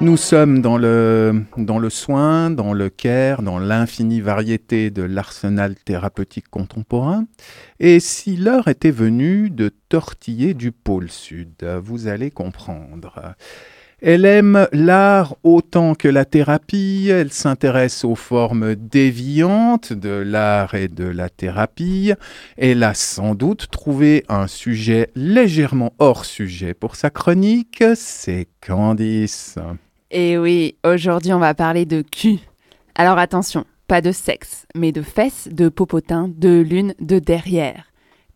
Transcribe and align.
Nous 0.00 0.16
sommes 0.16 0.62
dans 0.62 0.78
le, 0.78 1.42
dans 1.56 1.80
le 1.80 1.90
soin, 1.90 2.50
dans 2.50 2.72
le 2.72 2.88
care, 2.88 3.42
dans 3.42 3.58
l'infinie 3.58 4.20
variété 4.20 4.90
de 4.90 5.02
l'arsenal 5.02 5.74
thérapeutique 5.74 6.48
contemporain. 6.48 7.26
Et 7.80 7.98
si 7.98 8.36
l'heure 8.36 8.68
était 8.68 8.92
venue 8.92 9.50
de 9.50 9.72
tortiller 9.88 10.54
du 10.54 10.70
pôle 10.70 11.10
sud, 11.10 11.64
vous 11.82 12.06
allez 12.06 12.30
comprendre. 12.30 13.34
Elle 14.00 14.24
aime 14.24 14.68
l'art 14.70 15.34
autant 15.42 15.96
que 15.96 16.06
la 16.06 16.24
thérapie, 16.24 17.08
elle 17.10 17.32
s'intéresse 17.32 18.04
aux 18.04 18.14
formes 18.14 18.76
déviantes 18.76 19.92
de 19.92 20.10
l'art 20.10 20.74
et 20.74 20.86
de 20.86 21.06
la 21.06 21.28
thérapie. 21.28 22.12
Elle 22.56 22.84
a 22.84 22.94
sans 22.94 23.34
doute 23.34 23.66
trouvé 23.72 24.24
un 24.28 24.46
sujet 24.46 25.10
légèrement 25.16 25.92
hors 25.98 26.24
sujet 26.24 26.74
pour 26.74 26.94
sa 26.94 27.10
chronique, 27.10 27.82
c'est 27.96 28.46
Candice. 28.64 29.58
Et 30.10 30.38
oui, 30.38 30.76
aujourd'hui 30.84 31.32
on 31.32 31.38
va 31.38 31.54
parler 31.54 31.84
de 31.84 32.02
cul. 32.02 32.38
Alors 32.94 33.18
attention, 33.18 33.64
pas 33.86 34.00
de 34.00 34.12
sexe, 34.12 34.66
mais 34.74 34.92
de 34.92 35.02
fesses, 35.02 35.48
de 35.50 35.68
popotin, 35.68 36.30
de 36.34 36.60
lune, 36.60 36.94
de 37.00 37.18
derrière. 37.18 37.84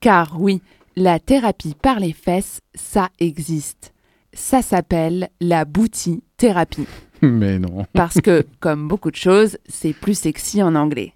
Car 0.00 0.40
oui, 0.40 0.60
la 0.96 1.18
thérapie 1.18 1.74
par 1.80 2.00
les 2.00 2.12
fesses, 2.12 2.60
ça 2.74 3.08
existe. 3.18 3.92
Ça 4.34 4.62
s'appelle 4.62 5.28
la 5.40 5.64
booty 5.64 6.22
thérapie. 6.36 6.86
Mais 7.22 7.58
non. 7.58 7.86
Parce 7.92 8.20
que, 8.20 8.44
comme 8.60 8.88
beaucoup 8.88 9.10
de 9.10 9.16
choses, 9.16 9.58
c'est 9.66 9.92
plus 9.92 10.18
sexy 10.18 10.62
en 10.62 10.74
anglais. 10.74 11.12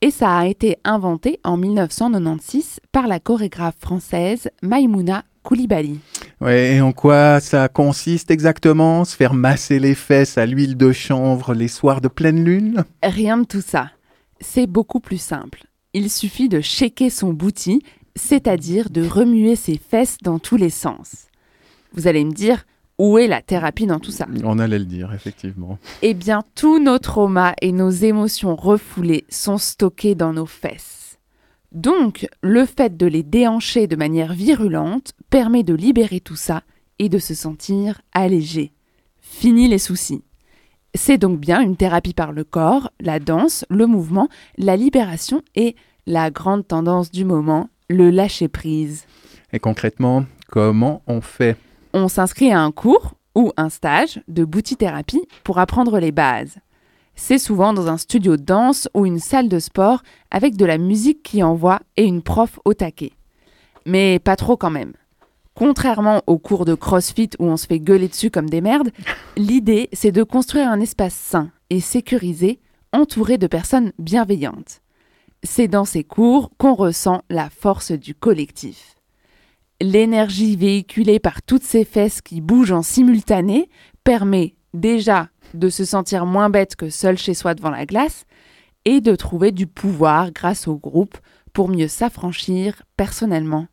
Et 0.00 0.10
ça 0.10 0.36
a 0.36 0.46
été 0.46 0.76
inventé 0.84 1.40
en 1.44 1.56
1996 1.56 2.80
par 2.92 3.06
la 3.06 3.20
chorégraphe 3.20 3.78
française 3.78 4.50
Maimouna 4.62 5.24
Koulibaly. 5.42 6.00
Ouais, 6.40 6.74
et 6.74 6.80
en 6.82 6.92
quoi 6.92 7.40
ça 7.40 7.68
consiste 7.68 8.30
exactement? 8.30 9.06
Se 9.06 9.16
faire 9.16 9.32
masser 9.32 9.78
les 9.78 9.94
fesses 9.94 10.36
à 10.36 10.44
l'huile 10.44 10.76
de 10.76 10.92
chanvre 10.92 11.54
les 11.54 11.68
soirs 11.68 12.02
de 12.02 12.08
pleine 12.08 12.44
lune? 12.44 12.84
Rien 13.02 13.38
de 13.38 13.44
tout 13.44 13.62
ça. 13.62 13.90
C'est 14.40 14.66
beaucoup 14.66 15.00
plus 15.00 15.20
simple. 15.20 15.64
Il 15.94 16.10
suffit 16.10 16.50
de 16.50 16.60
shaker 16.60 17.10
son 17.10 17.32
bouti, 17.32 17.82
c'est-à-dire 18.14 18.90
de 18.90 19.06
remuer 19.06 19.56
ses 19.56 19.78
fesses 19.78 20.18
dans 20.22 20.38
tous 20.38 20.56
les 20.56 20.68
sens. 20.68 21.28
Vous 21.94 22.06
allez 22.06 22.22
me 22.22 22.32
dire, 22.32 22.66
où 22.98 23.16
est 23.16 23.28
la 23.28 23.40
thérapie 23.40 23.86
dans 23.86 24.00
tout 24.00 24.10
ça? 24.10 24.26
On 24.44 24.58
allait 24.58 24.78
le 24.78 24.84
dire, 24.84 25.14
effectivement. 25.14 25.78
Eh 26.02 26.12
bien, 26.12 26.42
tous 26.54 26.78
nos 26.78 26.98
traumas 26.98 27.54
et 27.62 27.72
nos 27.72 27.90
émotions 27.90 28.56
refoulées 28.56 29.24
sont 29.30 29.56
stockés 29.56 30.14
dans 30.14 30.34
nos 30.34 30.46
fesses. 30.46 31.05
Donc, 31.76 32.26
le 32.42 32.64
fait 32.64 32.96
de 32.96 33.04
les 33.04 33.22
déhancher 33.22 33.86
de 33.86 33.96
manière 33.96 34.32
virulente 34.32 35.12
permet 35.28 35.62
de 35.62 35.74
libérer 35.74 36.20
tout 36.20 36.34
ça 36.34 36.62
et 36.98 37.10
de 37.10 37.18
se 37.18 37.34
sentir 37.34 38.00
allégé. 38.14 38.72
Fini 39.20 39.68
les 39.68 39.76
soucis. 39.76 40.24
C'est 40.94 41.18
donc 41.18 41.38
bien 41.38 41.60
une 41.60 41.76
thérapie 41.76 42.14
par 42.14 42.32
le 42.32 42.44
corps, 42.44 42.90
la 42.98 43.18
danse, 43.18 43.66
le 43.68 43.86
mouvement, 43.86 44.30
la 44.56 44.74
libération 44.74 45.42
et 45.54 45.76
la 46.06 46.30
grande 46.30 46.66
tendance 46.66 47.10
du 47.10 47.26
moment, 47.26 47.68
le 47.90 48.08
lâcher-prise. 48.08 49.04
Et 49.52 49.58
concrètement, 49.58 50.24
comment 50.48 51.02
on 51.06 51.20
fait? 51.20 51.58
On 51.92 52.08
s'inscrit 52.08 52.52
à 52.52 52.60
un 52.62 52.72
cours 52.72 53.16
ou 53.34 53.52
un 53.58 53.68
stage 53.68 54.22
de 54.28 54.46
boutithérapie 54.46 55.28
pour 55.44 55.58
apprendre 55.58 55.98
les 55.98 56.10
bases. 56.10 56.56
C'est 57.16 57.38
souvent 57.38 57.72
dans 57.72 57.88
un 57.88 57.96
studio 57.96 58.36
de 58.36 58.44
danse 58.44 58.88
ou 58.94 59.06
une 59.06 59.18
salle 59.18 59.48
de 59.48 59.58
sport 59.58 60.02
avec 60.30 60.54
de 60.54 60.66
la 60.66 60.78
musique 60.78 61.22
qui 61.22 61.42
envoie 61.42 61.80
et 61.96 62.04
une 62.04 62.22
prof 62.22 62.60
au 62.64 62.74
taquet. 62.74 63.12
Mais 63.86 64.18
pas 64.18 64.36
trop 64.36 64.56
quand 64.56 64.70
même. 64.70 64.92
Contrairement 65.54 66.22
aux 66.26 66.38
cours 66.38 66.66
de 66.66 66.74
CrossFit 66.74 67.30
où 67.38 67.46
on 67.46 67.56
se 67.56 67.66
fait 67.66 67.80
gueuler 67.80 68.08
dessus 68.08 68.30
comme 68.30 68.50
des 68.50 68.60
merdes, 68.60 68.90
l'idée 69.38 69.88
c'est 69.94 70.12
de 70.12 70.22
construire 70.22 70.68
un 70.68 70.80
espace 70.80 71.14
sain 71.14 71.50
et 71.70 71.80
sécurisé 71.80 72.60
entouré 72.92 73.38
de 73.38 73.46
personnes 73.46 73.92
bienveillantes. 73.98 74.82
C'est 75.42 75.68
dans 75.68 75.86
ces 75.86 76.04
cours 76.04 76.50
qu'on 76.58 76.74
ressent 76.74 77.22
la 77.30 77.48
force 77.48 77.92
du 77.92 78.14
collectif. 78.14 78.96
L'énergie 79.80 80.56
véhiculée 80.56 81.18
par 81.18 81.42
toutes 81.42 81.62
ces 81.62 81.84
fesses 81.84 82.20
qui 82.20 82.40
bougent 82.40 82.72
en 82.72 82.82
simultané 82.82 83.70
permet 84.04 84.54
déjà 84.74 85.28
de 85.54 85.68
se 85.68 85.84
sentir 85.84 86.26
moins 86.26 86.50
bête 86.50 86.76
que 86.76 86.90
seul 86.90 87.18
chez 87.18 87.34
soi 87.34 87.54
devant 87.54 87.70
la 87.70 87.86
glace 87.86 88.24
et 88.84 89.00
de 89.00 89.14
trouver 89.16 89.52
du 89.52 89.66
pouvoir 89.66 90.32
grâce 90.32 90.68
au 90.68 90.76
groupe 90.76 91.18
pour 91.52 91.68
mieux 91.68 91.88
s'affranchir 91.88 92.82
personnellement. 92.96 93.66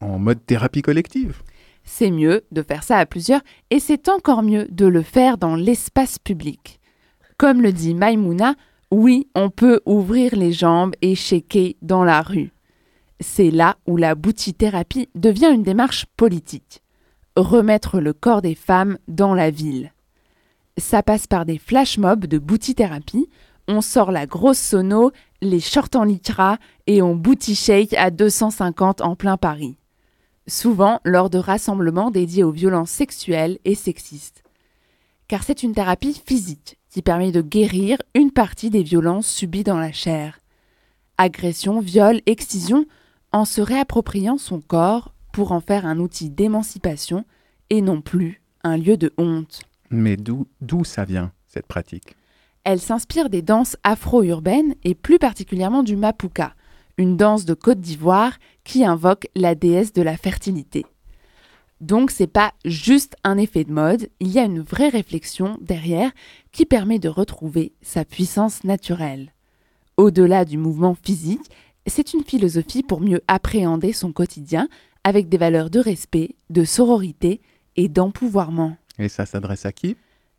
En 0.00 0.18
mode 0.18 0.44
thérapie 0.46 0.82
collective 0.82 1.42
C'est 1.82 2.10
mieux 2.10 2.44
de 2.52 2.62
faire 2.62 2.82
ça 2.82 2.98
à 2.98 3.06
plusieurs 3.06 3.42
et 3.70 3.80
c'est 3.80 4.08
encore 4.08 4.42
mieux 4.42 4.66
de 4.70 4.86
le 4.86 5.02
faire 5.02 5.38
dans 5.38 5.56
l'espace 5.56 6.18
public. 6.18 6.80
Comme 7.36 7.62
le 7.62 7.72
dit 7.72 7.94
Maimouna, 7.94 8.54
oui, 8.90 9.28
on 9.34 9.50
peut 9.50 9.80
ouvrir 9.86 10.36
les 10.36 10.52
jambes 10.52 10.94
et 11.02 11.14
shaker 11.14 11.74
dans 11.82 12.04
la 12.04 12.22
rue. 12.22 12.52
C'est 13.20 13.50
là 13.50 13.76
où 13.86 13.96
la 13.96 14.14
boutithérapie 14.14 15.08
devient 15.14 15.50
une 15.52 15.62
démarche 15.62 16.06
politique. 16.16 16.82
Remettre 17.36 17.98
le 17.98 18.12
corps 18.12 18.42
des 18.42 18.54
femmes 18.54 18.98
dans 19.08 19.34
la 19.34 19.50
ville. 19.50 19.92
Ça 20.76 21.02
passe 21.04 21.26
par 21.26 21.46
des 21.46 21.58
flash 21.58 21.98
mobs 21.98 22.26
de 22.26 22.38
boutithérapie. 22.38 23.28
On 23.68 23.80
sort 23.80 24.10
la 24.10 24.26
grosse 24.26 24.58
sono, 24.58 25.12
les 25.40 25.60
shorts 25.60 25.94
en 25.94 26.04
lycra 26.04 26.58
et 26.86 27.00
on 27.00 27.14
booty 27.14 27.54
shake 27.54 27.92
à 27.94 28.10
250 28.10 29.00
en 29.00 29.14
plein 29.14 29.36
Paris. 29.36 29.76
Souvent 30.48 31.00
lors 31.04 31.30
de 31.30 31.38
rassemblements 31.38 32.10
dédiés 32.10 32.44
aux 32.44 32.50
violences 32.50 32.90
sexuelles 32.90 33.58
et 33.64 33.74
sexistes. 33.74 34.42
Car 35.28 35.42
c'est 35.44 35.62
une 35.62 35.74
thérapie 35.74 36.20
physique 36.26 36.76
qui 36.90 37.02
permet 37.02 37.32
de 37.32 37.40
guérir 37.40 37.98
une 38.14 38.30
partie 38.30 38.68
des 38.68 38.82
violences 38.82 39.28
subies 39.28 39.64
dans 39.64 39.78
la 39.78 39.92
chair. 39.92 40.40
Agression, 41.18 41.80
viol, 41.80 42.20
excision, 42.26 42.84
en 43.32 43.44
se 43.44 43.60
réappropriant 43.60 44.38
son 44.38 44.60
corps 44.60 45.14
pour 45.32 45.52
en 45.52 45.60
faire 45.60 45.86
un 45.86 45.98
outil 45.98 46.30
d'émancipation 46.30 47.24
et 47.70 47.80
non 47.80 48.00
plus 48.00 48.42
un 48.64 48.76
lieu 48.76 48.96
de 48.96 49.12
honte. 49.16 49.62
Mais 49.90 50.16
d'où 50.16 50.84
ça 50.84 51.04
vient, 51.04 51.32
cette 51.46 51.66
pratique? 51.66 52.16
Elle 52.64 52.80
s'inspire 52.80 53.28
des 53.28 53.42
danses 53.42 53.76
afro-urbaines 53.84 54.74
et 54.84 54.94
plus 54.94 55.18
particulièrement 55.18 55.82
du 55.82 55.96
mapuka, 55.96 56.54
une 56.96 57.16
danse 57.16 57.44
de 57.44 57.54
Côte 57.54 57.80
d'Ivoire 57.80 58.38
qui 58.64 58.84
invoque 58.84 59.28
la 59.34 59.54
déesse 59.54 59.92
de 59.92 60.02
la 60.02 60.16
fertilité. 60.16 60.86
Donc 61.80 62.10
c'est 62.10 62.26
pas 62.26 62.54
juste 62.64 63.16
un 63.24 63.36
effet 63.36 63.64
de 63.64 63.72
mode, 63.72 64.08
il 64.20 64.28
y 64.28 64.38
a 64.38 64.44
une 64.44 64.62
vraie 64.62 64.88
réflexion 64.88 65.58
derrière 65.60 66.10
qui 66.52 66.64
permet 66.64 66.98
de 66.98 67.08
retrouver 67.08 67.72
sa 67.82 68.06
puissance 68.06 68.64
naturelle. 68.64 69.34
Au-delà 69.98 70.44
du 70.44 70.56
mouvement 70.56 70.94
physique, 70.94 71.50
c'est 71.86 72.14
une 72.14 72.24
philosophie 72.24 72.82
pour 72.82 73.00
mieux 73.00 73.20
appréhender 73.28 73.92
son 73.92 74.12
quotidien 74.12 74.68
avec 75.02 75.28
des 75.28 75.36
valeurs 75.36 75.68
de 75.68 75.80
respect, 75.80 76.36
de 76.48 76.64
sororité 76.64 77.42
et 77.76 77.88
d'empouvoirment. 77.88 78.76
Et 78.98 79.08
ça 79.08 79.26
s'adresse 79.26 79.66
à 79.66 79.72
qui? 79.72 79.96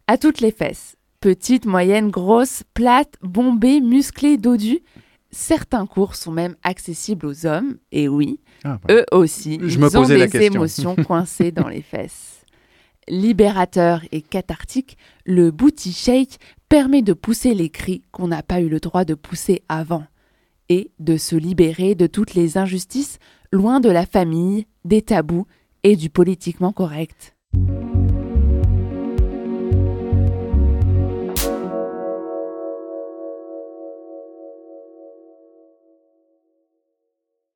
À 0.07 0.17
toutes 0.17 0.41
les 0.41 0.51
fesses. 0.51 0.95
Petites, 1.19 1.65
moyennes, 1.65 2.11
grosses, 2.11 2.63
plates, 2.73 3.15
bombées, 3.21 3.81
musclées, 3.81 4.37
dodues. 4.37 4.81
Certains 5.31 5.85
cours 5.85 6.15
sont 6.15 6.31
même 6.31 6.55
accessibles 6.63 7.25
aux 7.25 7.45
hommes, 7.45 7.77
et 7.91 8.07
oui, 8.07 8.39
ah, 8.63 8.79
bah. 8.81 8.93
eux 8.93 9.05
aussi, 9.11 9.59
Je 9.61 9.75
ils 9.75 9.79
me 9.79 9.97
ont 9.97 10.07
des 10.07 10.43
émotions 10.45 10.95
coincées 11.07 11.51
dans 11.51 11.67
les 11.67 11.81
fesses. 11.81 12.45
Libérateur 13.09 14.01
et 14.11 14.21
cathartique, 14.21 14.97
le 15.25 15.51
booty 15.51 15.91
shake 15.91 16.39
permet 16.69 17.01
de 17.01 17.13
pousser 17.13 17.53
les 17.53 17.69
cris 17.69 18.01
qu'on 18.11 18.29
n'a 18.29 18.43
pas 18.43 18.61
eu 18.61 18.69
le 18.69 18.79
droit 18.79 19.03
de 19.03 19.13
pousser 19.13 19.61
avant, 19.67 20.05
et 20.69 20.91
de 20.99 21.17
se 21.17 21.35
libérer 21.35 21.95
de 21.95 22.07
toutes 22.07 22.33
les 22.33 22.57
injustices 22.57 23.19
loin 23.51 23.79
de 23.79 23.89
la 23.89 24.05
famille, 24.05 24.65
des 24.85 25.01
tabous 25.01 25.45
et 25.83 25.95
du 25.95 26.09
politiquement 26.09 26.71
correct. 26.71 27.34